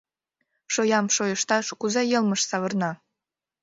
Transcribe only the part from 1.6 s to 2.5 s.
кузе йылмышт